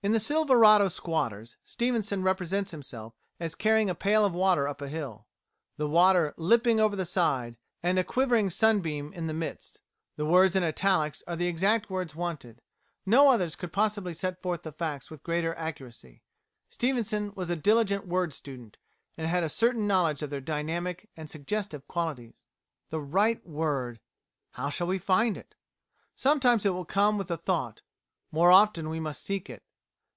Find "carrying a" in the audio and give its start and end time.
3.56-3.96